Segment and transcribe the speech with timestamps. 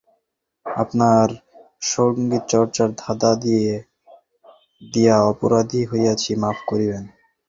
[0.65, 1.27] আপনার
[1.85, 3.31] সংগীতচর্চায় বাধা
[4.93, 7.03] দিয়া অপরাধী হইয়াছি–মাপ করিবেন।